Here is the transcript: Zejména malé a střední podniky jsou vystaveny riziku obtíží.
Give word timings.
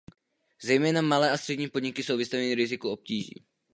Zejména 0.65 1.01
malé 1.01 1.31
a 1.31 1.37
střední 1.37 1.67
podniky 1.69 2.03
jsou 2.03 2.17
vystaveny 2.17 2.55
riziku 2.55 2.89
obtíží. 2.89 3.45